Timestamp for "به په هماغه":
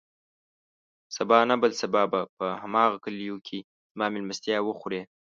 2.11-2.97